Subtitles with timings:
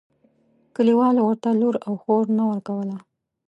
[0.75, 2.95] کلیوالو ورته لور او خور نه ورکوله.